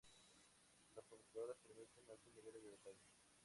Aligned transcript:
Las 0.95 1.05
computadoras 1.05 1.59
permiten 1.61 2.09
altos 2.09 2.33
niveles 2.33 2.63
de 2.63 2.69
detalle. 2.71 2.97